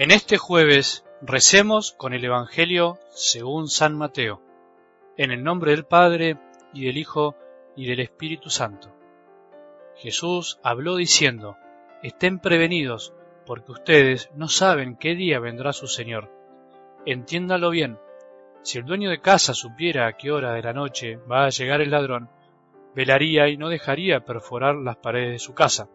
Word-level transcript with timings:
En 0.00 0.12
este 0.12 0.38
jueves 0.38 1.04
recemos 1.20 1.92
con 1.92 2.14
el 2.14 2.24
Evangelio 2.24 2.98
según 3.10 3.68
San 3.68 3.94
Mateo, 3.94 4.40
en 5.18 5.30
el 5.30 5.44
nombre 5.44 5.72
del 5.72 5.84
Padre 5.84 6.38
y 6.72 6.86
del 6.86 6.96
Hijo 6.96 7.36
y 7.76 7.86
del 7.86 8.00
Espíritu 8.00 8.48
Santo. 8.48 8.96
Jesús 9.96 10.58
habló 10.62 10.96
diciendo, 10.96 11.58
Estén 12.02 12.38
prevenidos, 12.38 13.12
porque 13.44 13.72
ustedes 13.72 14.30
no 14.34 14.48
saben 14.48 14.96
qué 14.96 15.14
día 15.14 15.38
vendrá 15.38 15.74
su 15.74 15.86
Señor. 15.86 16.30
Entiéndalo 17.04 17.68
bien, 17.68 17.98
si 18.62 18.78
el 18.78 18.86
dueño 18.86 19.10
de 19.10 19.20
casa 19.20 19.52
supiera 19.52 20.06
a 20.06 20.16
qué 20.16 20.32
hora 20.32 20.54
de 20.54 20.62
la 20.62 20.72
noche 20.72 21.18
va 21.30 21.44
a 21.44 21.50
llegar 21.50 21.82
el 21.82 21.90
ladrón, 21.90 22.30
velaría 22.94 23.48
y 23.48 23.58
no 23.58 23.68
dejaría 23.68 24.24
perforar 24.24 24.76
las 24.76 24.96
paredes 24.96 25.32
de 25.32 25.38
su 25.40 25.52
casa. 25.52 25.90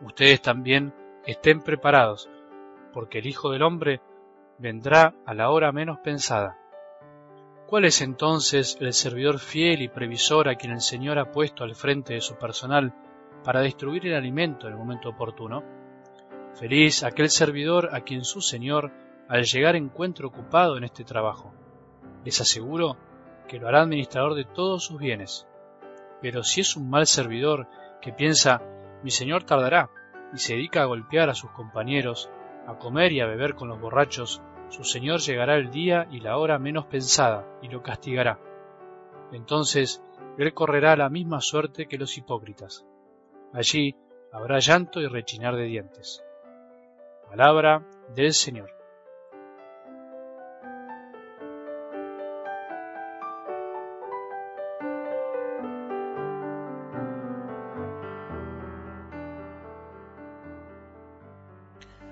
Ustedes 0.00 0.42
también 0.42 0.92
estén 1.24 1.62
preparados, 1.62 2.28
porque 2.92 3.18
el 3.18 3.26
Hijo 3.26 3.50
del 3.50 3.62
Hombre 3.62 4.00
vendrá 4.58 5.14
a 5.26 5.34
la 5.34 5.50
hora 5.50 5.72
menos 5.72 5.98
pensada. 5.98 6.58
¿Cuál 7.66 7.86
es 7.86 8.02
entonces 8.02 8.76
el 8.80 8.92
servidor 8.92 9.38
fiel 9.38 9.80
y 9.80 9.88
previsor 9.88 10.48
a 10.48 10.56
quien 10.56 10.72
el 10.72 10.80
Señor 10.80 11.18
ha 11.18 11.32
puesto 11.32 11.64
al 11.64 11.74
frente 11.74 12.14
de 12.14 12.20
su 12.20 12.36
personal 12.36 12.94
para 13.44 13.60
destruir 13.60 14.06
el 14.06 14.14
alimento 14.14 14.66
en 14.66 14.74
el 14.74 14.78
momento 14.78 15.08
oportuno? 15.08 15.64
Feliz 16.54 17.02
aquel 17.02 17.30
servidor 17.30 17.94
a 17.94 18.02
quien 18.02 18.24
su 18.24 18.42
Señor 18.42 18.92
al 19.28 19.44
llegar 19.44 19.74
encuentre 19.74 20.26
ocupado 20.26 20.76
en 20.76 20.84
este 20.84 21.04
trabajo. 21.04 21.54
Les 22.24 22.40
aseguro 22.40 22.98
que 23.48 23.58
lo 23.58 23.68
hará 23.68 23.80
administrador 23.80 24.34
de 24.34 24.44
todos 24.44 24.84
sus 24.84 24.98
bienes. 24.98 25.48
Pero 26.20 26.42
si 26.42 26.60
es 26.60 26.76
un 26.76 26.90
mal 26.90 27.06
servidor 27.06 27.66
que 28.02 28.12
piensa, 28.12 28.60
mi 29.02 29.10
Señor 29.10 29.44
tardará, 29.44 29.90
y 30.34 30.38
se 30.38 30.54
dedica 30.54 30.82
a 30.82 30.86
golpear 30.86 31.30
a 31.30 31.34
sus 31.34 31.50
compañeros, 31.50 32.30
a 32.66 32.78
comer 32.78 33.12
y 33.12 33.20
a 33.20 33.26
beber 33.26 33.54
con 33.54 33.68
los 33.68 33.80
borrachos, 33.80 34.42
su 34.68 34.84
Señor 34.84 35.20
llegará 35.20 35.56
el 35.56 35.70
día 35.70 36.06
y 36.10 36.20
la 36.20 36.38
hora 36.38 36.58
menos 36.58 36.86
pensada 36.86 37.46
y 37.62 37.68
lo 37.68 37.82
castigará. 37.82 38.38
Entonces 39.32 40.02
él 40.38 40.54
correrá 40.54 40.96
la 40.96 41.08
misma 41.08 41.40
suerte 41.40 41.86
que 41.86 41.98
los 41.98 42.16
hipócritas. 42.16 42.86
Allí 43.52 43.96
habrá 44.32 44.58
llanto 44.58 45.00
y 45.00 45.06
rechinar 45.06 45.56
de 45.56 45.64
dientes. 45.64 46.24
Palabra 47.28 47.86
del 48.14 48.32
Señor. 48.32 48.81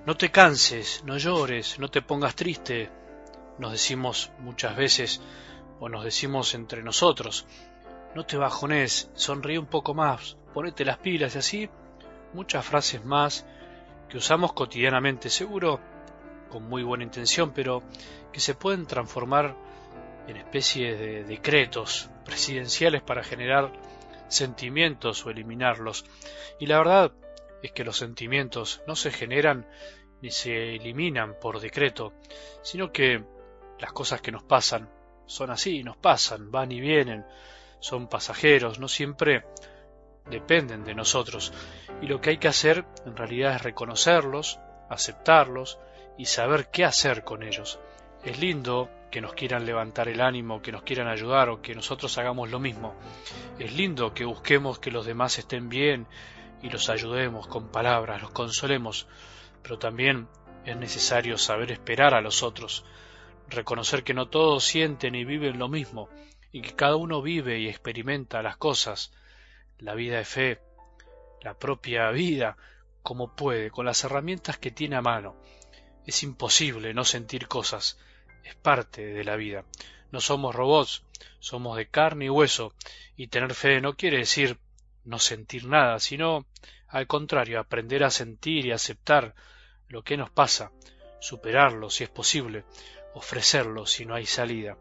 No 0.06 0.16
te 0.16 0.30
canses, 0.30 1.02
no 1.04 1.18
llores, 1.18 1.78
no 1.78 1.90
te 1.90 2.00
pongas 2.00 2.34
triste, 2.34 2.90
nos 3.58 3.72
decimos 3.72 4.30
muchas 4.38 4.74
veces 4.74 5.20
o 5.78 5.90
nos 5.90 6.04
decimos 6.04 6.54
entre 6.54 6.82
nosotros. 6.82 7.46
No 8.14 8.24
te 8.24 8.38
bajones, 8.38 9.10
sonríe 9.14 9.58
un 9.58 9.66
poco 9.66 9.92
más, 9.92 10.38
ponete 10.54 10.86
las 10.86 10.96
pilas 10.96 11.34
y 11.34 11.38
así 11.38 11.70
muchas 12.32 12.64
frases 12.64 13.04
más 13.04 13.44
que 14.08 14.16
usamos 14.16 14.54
cotidianamente, 14.54 15.28
seguro 15.28 15.80
con 16.48 16.66
muy 16.66 16.82
buena 16.82 17.04
intención, 17.04 17.52
pero 17.52 17.82
que 18.32 18.40
se 18.40 18.54
pueden 18.54 18.86
transformar 18.86 19.54
en 20.26 20.36
especies 20.38 20.98
de 20.98 21.24
decretos 21.24 22.08
presidenciales 22.24 23.02
para 23.02 23.22
generar 23.22 23.70
sentimientos 24.28 25.26
o 25.26 25.30
eliminarlos. 25.30 26.06
Y 26.58 26.66
la 26.66 26.78
verdad 26.78 27.12
es 27.62 27.72
que 27.72 27.84
los 27.84 27.96
sentimientos 27.96 28.82
no 28.86 28.96
se 28.96 29.10
generan 29.10 29.66
ni 30.22 30.30
se 30.30 30.76
eliminan 30.76 31.36
por 31.40 31.60
decreto, 31.60 32.12
sino 32.62 32.92
que 32.92 33.24
las 33.78 33.92
cosas 33.92 34.20
que 34.20 34.32
nos 34.32 34.42
pasan 34.42 34.90
son 35.26 35.50
así, 35.50 35.82
nos 35.82 35.96
pasan, 35.96 36.50
van 36.50 36.72
y 36.72 36.80
vienen, 36.80 37.24
son 37.78 38.08
pasajeros, 38.08 38.78
no 38.78 38.88
siempre 38.88 39.44
dependen 40.28 40.84
de 40.84 40.94
nosotros. 40.94 41.52
Y 42.02 42.06
lo 42.06 42.20
que 42.20 42.30
hay 42.30 42.38
que 42.38 42.48
hacer 42.48 42.84
en 43.06 43.16
realidad 43.16 43.56
es 43.56 43.62
reconocerlos, 43.62 44.58
aceptarlos 44.88 45.78
y 46.18 46.26
saber 46.26 46.70
qué 46.70 46.84
hacer 46.84 47.24
con 47.24 47.42
ellos. 47.42 47.78
Es 48.24 48.38
lindo 48.38 48.90
que 49.10 49.20
nos 49.20 49.32
quieran 49.32 49.64
levantar 49.64 50.08
el 50.08 50.20
ánimo, 50.20 50.60
que 50.60 50.72
nos 50.72 50.82
quieran 50.82 51.08
ayudar 51.08 51.48
o 51.48 51.62
que 51.62 51.74
nosotros 51.74 52.16
hagamos 52.18 52.50
lo 52.50 52.60
mismo. 52.60 52.94
Es 53.58 53.72
lindo 53.72 54.12
que 54.12 54.24
busquemos 54.24 54.78
que 54.78 54.90
los 54.90 55.06
demás 55.06 55.38
estén 55.38 55.68
bien 55.68 56.06
y 56.62 56.70
los 56.70 56.88
ayudemos 56.88 57.46
con 57.46 57.68
palabras, 57.68 58.22
los 58.22 58.30
consolemos, 58.30 59.06
pero 59.62 59.78
también 59.78 60.28
es 60.64 60.76
necesario 60.76 61.38
saber 61.38 61.72
esperar 61.72 62.14
a 62.14 62.20
los 62.20 62.42
otros, 62.42 62.84
reconocer 63.48 64.04
que 64.04 64.14
no 64.14 64.28
todos 64.28 64.64
sienten 64.64 65.14
y 65.14 65.24
viven 65.24 65.58
lo 65.58 65.68
mismo, 65.68 66.08
y 66.52 66.62
que 66.62 66.74
cada 66.74 66.96
uno 66.96 67.22
vive 67.22 67.58
y 67.58 67.68
experimenta 67.68 68.42
las 68.42 68.56
cosas, 68.56 69.12
la 69.78 69.94
vida 69.94 70.18
de 70.18 70.24
fe, 70.24 70.60
la 71.42 71.54
propia 71.54 72.10
vida, 72.10 72.56
como 73.02 73.34
puede, 73.34 73.70
con 73.70 73.86
las 73.86 74.04
herramientas 74.04 74.58
que 74.58 74.70
tiene 74.70 74.96
a 74.96 75.02
mano. 75.02 75.36
Es 76.06 76.22
imposible 76.22 76.92
no 76.92 77.04
sentir 77.04 77.48
cosas, 77.48 77.98
es 78.44 78.54
parte 78.54 79.04
de 79.04 79.24
la 79.24 79.36
vida. 79.36 79.64
No 80.10 80.20
somos 80.20 80.54
robots, 80.54 81.04
somos 81.38 81.76
de 81.76 81.88
carne 81.88 82.26
y 82.26 82.30
hueso, 82.30 82.74
y 83.16 83.28
tener 83.28 83.54
fe 83.54 83.80
no 83.80 83.94
quiere 83.94 84.18
decir 84.18 84.58
no 85.10 85.18
sentir 85.18 85.66
nada, 85.66 85.98
sino 85.98 86.46
al 86.88 87.06
contrario, 87.06 87.60
aprender 87.60 88.04
a 88.04 88.10
sentir 88.10 88.66
y 88.66 88.72
aceptar 88.72 89.34
lo 89.88 90.02
que 90.02 90.16
nos 90.16 90.30
pasa, 90.30 90.72
superarlo 91.20 91.90
si 91.90 92.04
es 92.04 92.10
posible, 92.10 92.64
ofrecerlo 93.14 93.86
si 93.86 94.06
no 94.06 94.14
hay 94.14 94.26
salida, 94.26 94.78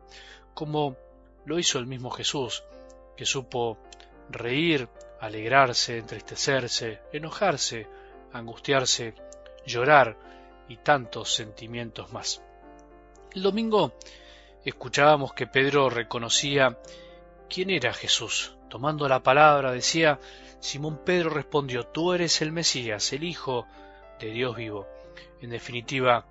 como 0.53 0.95
lo 1.45 1.59
hizo 1.59 1.79
el 1.79 1.87
mismo 1.87 2.11
Jesús, 2.11 2.63
que 3.17 3.25
supo 3.25 3.79
reír, 4.29 4.87
alegrarse, 5.19 5.97
entristecerse, 5.97 7.01
enojarse, 7.11 7.87
angustiarse, 8.31 9.15
llorar 9.65 10.17
y 10.67 10.77
tantos 10.77 11.33
sentimientos 11.33 12.13
más. 12.13 12.43
El 13.33 13.43
domingo 13.43 13.93
escuchábamos 14.63 15.33
que 15.33 15.47
Pedro 15.47 15.89
reconocía 15.89 16.79
quién 17.49 17.69
era 17.71 17.93
Jesús. 17.93 18.55
Tomando 18.69 19.07
la 19.09 19.23
palabra 19.23 19.71
decía 19.71 20.19
Simón 20.59 21.01
Pedro 21.03 21.29
respondió, 21.29 21.85
Tú 21.87 22.13
eres 22.13 22.41
el 22.41 22.51
Mesías, 22.51 23.11
el 23.13 23.23
Hijo 23.23 23.67
de 24.19 24.31
Dios 24.31 24.55
vivo. 24.55 24.87
En 25.41 25.49
definitiva, 25.49 26.25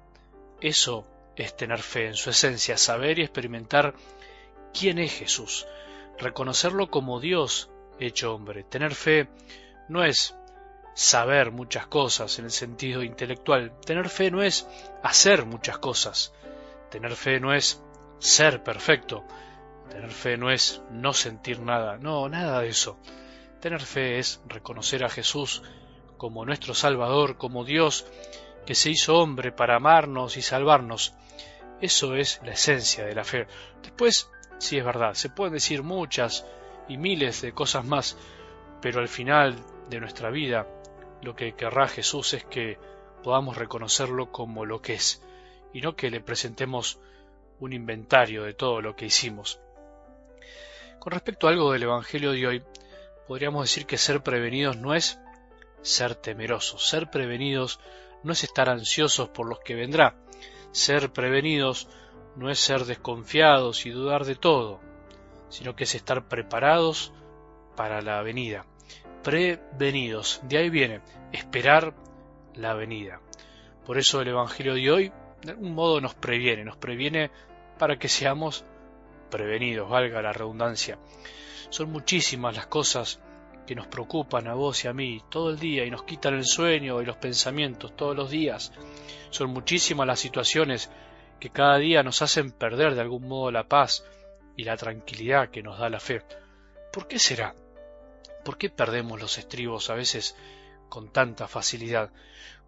eso 0.60 1.06
es 1.36 1.56
tener 1.56 1.80
fe 1.80 2.06
en 2.06 2.14
su 2.14 2.30
esencia, 2.30 2.76
saber 2.76 3.18
y 3.18 3.22
experimentar 3.22 3.94
quién 4.72 4.98
es 4.98 5.12
Jesús, 5.12 5.66
reconocerlo 6.18 6.90
como 6.90 7.20
Dios 7.20 7.70
hecho 7.98 8.34
hombre. 8.34 8.64
Tener 8.64 8.94
fe 8.94 9.28
no 9.88 10.04
es 10.04 10.34
saber 10.94 11.52
muchas 11.52 11.86
cosas 11.86 12.38
en 12.38 12.46
el 12.46 12.50
sentido 12.50 13.02
intelectual, 13.02 13.72
tener 13.80 14.08
fe 14.08 14.30
no 14.30 14.42
es 14.42 14.66
hacer 15.02 15.46
muchas 15.46 15.78
cosas, 15.78 16.32
tener 16.90 17.14
fe 17.14 17.40
no 17.40 17.54
es 17.54 17.80
ser 18.18 18.62
perfecto, 18.62 19.24
tener 19.98 20.12
fe 20.12 20.36
no 20.36 20.52
es 20.52 20.80
no 20.92 21.12
sentir 21.12 21.58
nada, 21.58 21.98
no, 21.98 22.28
nada 22.28 22.60
de 22.60 22.68
eso. 22.68 23.00
Tener 23.58 23.80
fe 23.80 24.20
es 24.20 24.40
reconocer 24.46 25.02
a 25.02 25.08
Jesús 25.08 25.64
como 26.16 26.44
nuestro 26.44 26.72
Salvador, 26.72 27.36
como 27.36 27.64
Dios 27.64 28.06
que 28.64 28.76
se 28.76 28.90
hizo 28.90 29.18
hombre 29.18 29.50
para 29.50 29.74
amarnos 29.74 30.36
y 30.36 30.42
salvarnos. 30.42 31.14
Eso 31.80 32.14
es 32.14 32.40
la 32.44 32.52
esencia 32.52 33.04
de 33.06 33.14
la 33.16 33.24
fe. 33.24 33.48
Después, 33.82 34.30
sí 34.58 34.78
es 34.78 34.84
verdad, 34.84 35.14
se 35.14 35.30
pueden 35.30 35.54
decir 35.54 35.82
muchas 35.82 36.46
y 36.88 36.96
miles 36.96 37.42
de 37.42 37.52
cosas 37.52 37.84
más, 37.84 38.16
pero 38.80 39.00
al 39.00 39.08
final 39.08 39.56
de 39.90 39.98
nuestra 39.98 40.30
vida 40.30 40.68
lo 41.22 41.34
que 41.34 41.56
querrá 41.56 41.88
Jesús 41.88 42.34
es 42.34 42.44
que 42.44 42.78
podamos 43.24 43.56
reconocerlo 43.56 44.30
como 44.30 44.64
lo 44.64 44.80
que 44.80 44.94
es, 44.94 45.24
y 45.72 45.80
no 45.80 45.96
que 45.96 46.08
le 46.08 46.20
presentemos 46.20 47.00
un 47.58 47.72
inventario 47.72 48.44
de 48.44 48.54
todo 48.54 48.80
lo 48.80 48.94
que 48.94 49.06
hicimos. 49.06 49.60
Con 51.08 51.14
respecto 51.14 51.46
a 51.46 51.50
algo 51.52 51.72
del 51.72 51.84
Evangelio 51.84 52.32
de 52.32 52.46
hoy, 52.46 52.62
podríamos 53.26 53.62
decir 53.62 53.86
que 53.86 53.96
ser 53.96 54.22
prevenidos 54.22 54.76
no 54.76 54.94
es 54.94 55.18
ser 55.80 56.14
temerosos, 56.14 56.86
ser 56.86 57.08
prevenidos 57.08 57.80
no 58.22 58.32
es 58.32 58.44
estar 58.44 58.68
ansiosos 58.68 59.30
por 59.30 59.48
lo 59.48 59.58
que 59.58 59.74
vendrá, 59.74 60.16
ser 60.70 61.10
prevenidos 61.10 61.88
no 62.36 62.50
es 62.50 62.58
ser 62.58 62.84
desconfiados 62.84 63.86
y 63.86 63.90
dudar 63.90 64.26
de 64.26 64.34
todo, 64.34 64.80
sino 65.48 65.74
que 65.74 65.84
es 65.84 65.94
estar 65.94 66.28
preparados 66.28 67.14
para 67.74 68.02
la 68.02 68.20
venida. 68.20 68.66
Prevenidos, 69.22 70.42
de 70.42 70.58
ahí 70.58 70.68
viene, 70.68 71.00
esperar 71.32 71.94
la 72.54 72.74
venida. 72.74 73.22
Por 73.86 73.96
eso 73.96 74.20
el 74.20 74.28
Evangelio 74.28 74.74
de 74.74 74.92
hoy 74.92 75.12
de 75.40 75.52
algún 75.52 75.74
modo 75.74 76.02
nos 76.02 76.14
previene, 76.14 76.66
nos 76.66 76.76
previene 76.76 77.30
para 77.78 77.98
que 77.98 78.10
seamos 78.10 78.66
prevenidos, 79.28 79.88
valga 79.88 80.22
la 80.22 80.32
redundancia. 80.32 80.98
Son 81.70 81.90
muchísimas 81.90 82.56
las 82.56 82.66
cosas 82.66 83.20
que 83.66 83.74
nos 83.74 83.86
preocupan 83.86 84.48
a 84.48 84.54
vos 84.54 84.84
y 84.84 84.88
a 84.88 84.94
mí 84.94 85.22
todo 85.28 85.50
el 85.50 85.58
día 85.58 85.84
y 85.84 85.90
nos 85.90 86.04
quitan 86.04 86.34
el 86.34 86.46
sueño 86.46 87.02
y 87.02 87.04
los 87.04 87.16
pensamientos 87.16 87.94
todos 87.94 88.16
los 88.16 88.30
días. 88.30 88.72
Son 89.30 89.50
muchísimas 89.50 90.06
las 90.06 90.20
situaciones 90.20 90.90
que 91.38 91.50
cada 91.50 91.76
día 91.76 92.02
nos 92.02 92.22
hacen 92.22 92.50
perder 92.50 92.94
de 92.94 93.02
algún 93.02 93.28
modo 93.28 93.50
la 93.50 93.68
paz 93.68 94.04
y 94.56 94.64
la 94.64 94.76
tranquilidad 94.76 95.50
que 95.50 95.62
nos 95.62 95.78
da 95.78 95.90
la 95.90 96.00
fe. 96.00 96.22
¿Por 96.92 97.06
qué 97.06 97.18
será? 97.18 97.54
¿Por 98.44 98.56
qué 98.56 98.70
perdemos 98.70 99.20
los 99.20 99.36
estribos 99.36 99.90
a 99.90 99.94
veces 99.94 100.34
con 100.88 101.12
tanta 101.12 101.46
facilidad? 101.46 102.10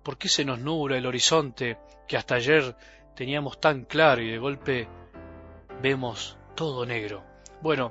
¿Por 0.02 0.18
qué 0.18 0.28
se 0.28 0.44
nos 0.44 0.58
nubla 0.58 0.98
el 0.98 1.06
horizonte 1.06 1.78
que 2.06 2.16
hasta 2.18 2.34
ayer 2.34 2.76
teníamos 3.16 3.60
tan 3.60 3.84
claro 3.84 4.22
y 4.22 4.30
de 4.30 4.38
golpe 4.38 4.88
vemos 5.80 6.36
todo 6.60 6.84
negro? 6.84 7.24
Bueno, 7.62 7.90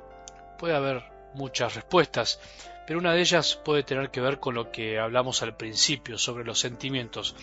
puede 0.56 0.76
haber 0.76 1.02
muchas 1.34 1.74
respuestas, 1.74 2.38
pero 2.86 3.00
una 3.00 3.12
de 3.12 3.20
ellas 3.20 3.56
puede 3.64 3.82
tener 3.82 4.12
que 4.12 4.20
ver 4.20 4.38
con 4.38 4.54
lo 4.54 4.70
que 4.70 5.00
hablamos 5.00 5.42
al 5.42 5.56
principio 5.56 6.16
sobre 6.18 6.44
los 6.44 6.60
sentimientos. 6.60 7.34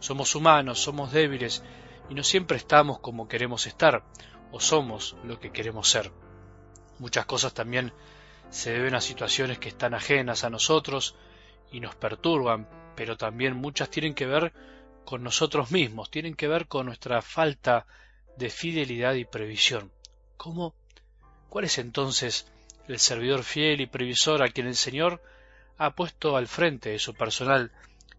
Somos 0.00 0.34
humanos, 0.34 0.78
somos 0.78 1.12
débiles 1.12 1.64
y 2.10 2.14
no 2.14 2.22
siempre 2.22 2.58
estamos 2.58 2.98
como 2.98 3.26
queremos 3.26 3.66
estar 3.66 4.04
o 4.52 4.60
somos 4.60 5.16
lo 5.24 5.40
que 5.40 5.50
queremos 5.50 5.88
ser. 5.88 6.12
Muchas 6.98 7.24
cosas 7.24 7.54
también 7.54 7.94
se 8.50 8.72
deben 8.72 8.94
a 8.96 9.00
situaciones 9.00 9.58
que 9.58 9.70
están 9.70 9.94
ajenas 9.94 10.44
a 10.44 10.50
nosotros 10.50 11.16
y 11.72 11.80
nos 11.80 11.94
perturban, 11.94 12.68
pero 12.94 13.16
también 13.16 13.56
muchas 13.56 13.88
tienen 13.88 14.12
que 14.12 14.26
ver 14.26 14.52
con 15.06 15.22
nosotros 15.22 15.70
mismos, 15.70 16.10
tienen 16.10 16.34
que 16.34 16.48
ver 16.48 16.68
con 16.68 16.84
nuestra 16.84 17.22
falta 17.22 17.86
de 18.36 18.50
fidelidad 18.50 19.14
y 19.14 19.24
previsión. 19.24 19.95
¿Cómo? 20.36 20.74
¿Cuál 21.48 21.64
es 21.64 21.78
entonces 21.78 22.46
el 22.88 22.98
servidor 22.98 23.42
fiel 23.42 23.80
y 23.80 23.86
previsor 23.86 24.42
a 24.42 24.48
quien 24.48 24.66
el 24.66 24.76
Señor 24.76 25.22
ha 25.78 25.94
puesto 25.94 26.36
al 26.36 26.46
frente 26.46 26.90
de 26.90 26.98
su 26.98 27.14
personal 27.14 27.72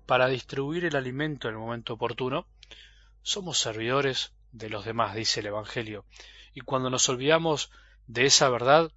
para 0.06 0.28
distribuir 0.28 0.86
el 0.86 0.96
alimento 0.96 1.48
en 1.48 1.56
el 1.56 1.60
momento 1.60 1.94
oportuno? 1.94 2.48
Somos 3.22 3.60
servidores 3.60 4.32
de 4.52 4.70
los 4.70 4.86
demás, 4.86 5.16
dice 5.16 5.42
el 5.42 5.48
Evangelio, 5.48 6.06
y 6.54 6.62
cuando 6.62 6.90
nos 6.90 7.08
olvidamos 7.10 7.72
de 8.08 8.26
esa 8.26 8.50
verdad, 8.50 8.92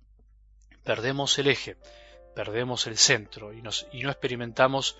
perdemos 0.84 1.38
el 1.38 1.48
eje, 1.48 1.76
perdemos 2.34 2.86
el 2.86 2.96
centro 2.96 3.52
y, 3.52 3.60
nos, 3.60 3.86
y 3.92 4.02
no 4.02 4.10
experimentamos 4.10 4.96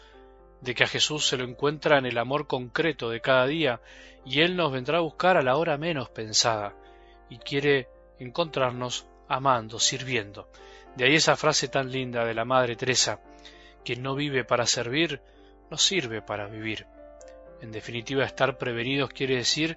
de 0.60 0.74
que 0.74 0.84
a 0.84 0.88
Jesús 0.88 1.26
se 1.26 1.36
lo 1.36 1.44
encuentra 1.44 1.98
en 1.98 2.06
el 2.06 2.18
amor 2.18 2.46
concreto 2.46 3.08
de 3.08 3.20
cada 3.20 3.46
día 3.46 3.80
y 4.26 4.40
Él 4.40 4.56
nos 4.56 4.72
vendrá 4.72 4.98
a 4.98 5.02
buscar 5.02 5.36
a 5.36 5.42
la 5.42 5.56
hora 5.56 5.78
menos 5.78 6.10
pensada 6.10 6.74
y 7.30 7.38
quiere 7.38 7.88
encontrarnos 8.20 9.08
amando, 9.28 9.80
sirviendo. 9.80 10.48
De 10.94 11.04
ahí 11.04 11.16
esa 11.16 11.36
frase 11.36 11.68
tan 11.68 11.90
linda 11.90 12.24
de 12.24 12.34
la 12.34 12.44
Madre 12.44 12.76
Teresa, 12.76 13.20
quien 13.84 14.02
no 14.02 14.14
vive 14.14 14.44
para 14.44 14.66
servir, 14.66 15.20
no 15.70 15.78
sirve 15.78 16.22
para 16.22 16.46
vivir. 16.46 16.86
En 17.60 17.72
definitiva, 17.72 18.24
estar 18.24 18.56
prevenidos 18.58 19.10
quiere 19.10 19.36
decir 19.36 19.76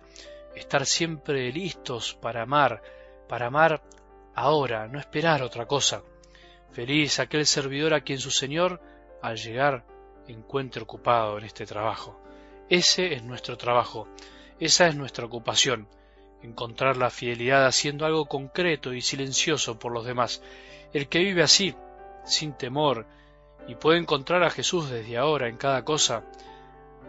estar 0.56 0.86
siempre 0.86 1.52
listos 1.52 2.14
para 2.16 2.44
amar, 2.44 2.82
para 3.28 3.48
amar 3.48 3.82
ahora, 4.36 4.88
no 4.88 5.00
esperar 5.00 5.42
otra 5.42 5.66
cosa. 5.66 6.04
Feliz 6.72 7.20
aquel 7.20 7.46
servidor 7.46 7.94
a 7.94 8.02
quien 8.02 8.20
su 8.20 8.32
Señor, 8.32 8.82
al 9.22 9.38
llegar, 9.38 9.86
encuentre 10.28 10.84
ocupado 10.84 11.38
en 11.38 11.46
este 11.46 11.66
trabajo. 11.66 12.20
Ese 12.70 13.14
es 13.14 13.24
nuestro 13.24 13.58
trabajo, 13.58 14.08
esa 14.60 14.88
es 14.88 14.96
nuestra 14.96 15.26
ocupación, 15.26 15.88
encontrar 16.44 16.98
la 16.98 17.10
fidelidad 17.10 17.66
haciendo 17.66 18.06
algo 18.06 18.26
concreto 18.26 18.94
y 18.94 19.02
silencioso 19.02 19.80
por 19.80 19.92
los 19.92 20.06
demás. 20.06 20.42
El 20.94 21.08
que 21.08 21.20
vive 21.20 21.42
así, 21.42 21.76
sin 22.26 22.54
temor, 22.54 23.06
y 23.68 23.76
puede 23.76 24.00
encontrar 24.00 24.44
a 24.44 24.50
Jesús 24.50 24.90
desde 24.90 25.18
ahora 25.18 25.48
en 25.48 25.58
cada 25.58 25.84
cosa, 25.86 26.24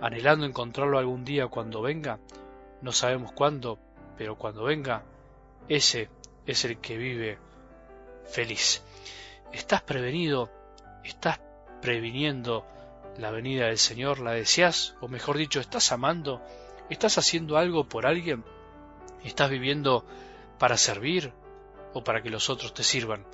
anhelando 0.01 0.47
encontrarlo 0.47 0.99
algún 0.99 1.25
día 1.25 1.49
cuando 1.49 1.83
venga, 1.83 2.19
no 2.81 2.93
sabemos 2.93 3.33
cuándo, 3.33 3.79
pero 4.17 4.37
cuando 4.37 4.65
venga, 4.65 5.03
ese 5.69 6.09
es 6.47 6.65
el 6.65 6.79
que 6.79 6.97
vive 6.97 7.39
feliz. 8.27 8.83
¿Estás 9.53 9.83
prevenido? 9.83 10.51
¿Estás 11.05 11.41
previniendo 11.81 12.67
la 13.19 13.31
venida 13.31 13.67
del 13.67 13.79
Señor? 13.79 14.21
¿La 14.21 14.33
deseas? 14.33 14.97
O 15.01 15.09
mejor 15.09 15.37
dicho, 15.37 15.61
¿estás 15.61 15.93
amando? 15.93 16.43
¿Estás 16.91 17.19
haciendo 17.19 17.57
algo 17.57 17.89
por 17.89 18.07
alguien? 18.07 18.45
¿Estás 19.25 19.50
viviendo 19.50 20.05
para 20.59 20.76
servir 20.76 21.32
o 21.94 22.05
para 22.05 22.23
que 22.23 22.31
los 22.31 22.50
otros 22.50 22.75
te 22.75 22.85
sirvan? 22.85 23.26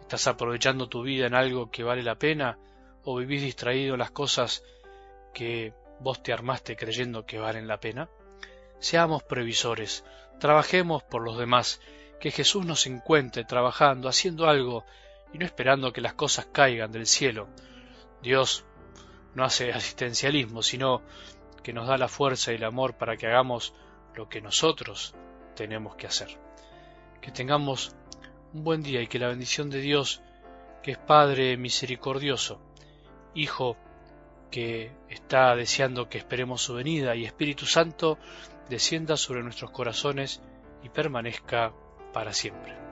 ¿Estás 0.00 0.28
aprovechando 0.28 0.88
tu 0.88 1.02
vida 1.02 1.26
en 1.26 1.34
algo 1.34 1.68
que 1.68 1.82
vale 1.82 2.04
la 2.04 2.14
pena 2.14 2.58
o 3.02 3.16
vivís 3.16 3.42
distraído 3.42 3.94
en 3.94 3.98
las 3.98 4.12
cosas 4.12 4.62
que 5.34 5.74
vos 5.98 6.22
te 6.22 6.32
armaste 6.32 6.76
creyendo 6.76 7.26
que 7.26 7.40
valen 7.40 7.66
la 7.66 7.80
pena? 7.80 8.08
Seamos 8.78 9.24
previsores, 9.24 10.04
trabajemos 10.38 11.02
por 11.02 11.22
los 11.22 11.36
demás, 11.38 11.80
que 12.20 12.30
Jesús 12.30 12.64
nos 12.64 12.86
encuentre 12.86 13.44
trabajando, 13.44 14.08
haciendo 14.08 14.48
algo 14.48 14.84
y 15.32 15.38
no 15.38 15.44
esperando 15.44 15.92
que 15.92 16.00
las 16.00 16.14
cosas 16.14 16.46
caigan 16.52 16.92
del 16.92 17.06
cielo. 17.06 17.48
Dios 18.22 18.64
no 19.34 19.44
hace 19.44 19.72
asistencialismo, 19.72 20.62
sino 20.62 21.02
que 21.64 21.72
nos 21.72 21.88
da 21.88 21.98
la 21.98 22.08
fuerza 22.08 22.52
y 22.52 22.56
el 22.56 22.64
amor 22.64 22.96
para 22.96 23.16
que 23.16 23.26
hagamos 23.26 23.74
lo 24.16 24.28
que 24.28 24.40
nosotros 24.40 25.14
tenemos 25.54 25.94
que 25.96 26.06
hacer. 26.06 26.28
Que 27.20 27.30
tengamos 27.30 27.94
un 28.52 28.64
buen 28.64 28.82
día 28.82 29.02
y 29.02 29.06
que 29.06 29.18
la 29.18 29.28
bendición 29.28 29.70
de 29.70 29.80
Dios, 29.80 30.22
que 30.82 30.92
es 30.92 30.98
Padre 30.98 31.56
misericordioso, 31.56 32.60
Hijo 33.34 33.76
que 34.50 34.92
está 35.10 35.54
deseando 35.54 36.08
que 36.08 36.16
esperemos 36.16 36.62
su 36.62 36.74
venida 36.74 37.14
y 37.14 37.26
Espíritu 37.26 37.66
Santo 37.66 38.18
descienda 38.70 39.18
sobre 39.18 39.42
nuestros 39.42 39.70
corazones 39.70 40.40
y 40.82 40.88
permanezca 40.88 41.74
para 42.14 42.32
siempre. 42.32 42.85